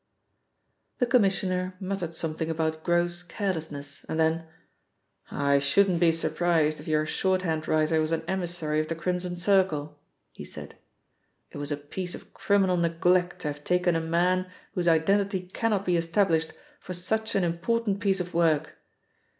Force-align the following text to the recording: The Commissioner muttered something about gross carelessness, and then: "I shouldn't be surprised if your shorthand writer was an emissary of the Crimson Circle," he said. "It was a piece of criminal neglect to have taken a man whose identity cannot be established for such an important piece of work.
The 0.97 1.05
Commissioner 1.05 1.75
muttered 1.79 2.15
something 2.15 2.49
about 2.49 2.83
gross 2.83 3.21
carelessness, 3.21 4.03
and 4.09 4.19
then: 4.19 4.47
"I 5.29 5.59
shouldn't 5.59 5.99
be 5.99 6.11
surprised 6.11 6.79
if 6.79 6.87
your 6.87 7.05
shorthand 7.05 7.67
writer 7.67 8.01
was 8.01 8.11
an 8.11 8.23
emissary 8.27 8.79
of 8.79 8.87
the 8.87 8.95
Crimson 8.95 9.35
Circle," 9.35 9.99
he 10.31 10.43
said. 10.43 10.75
"It 11.51 11.59
was 11.59 11.71
a 11.71 11.77
piece 11.77 12.15
of 12.15 12.33
criminal 12.33 12.77
neglect 12.77 13.41
to 13.41 13.49
have 13.49 13.63
taken 13.63 13.95
a 13.95 14.01
man 14.01 14.49
whose 14.73 14.87
identity 14.87 15.41
cannot 15.53 15.85
be 15.85 15.97
established 15.97 16.51
for 16.79 16.95
such 16.95 17.35
an 17.35 17.43
important 17.43 17.99
piece 17.99 18.19
of 18.19 18.33
work. 18.33 18.79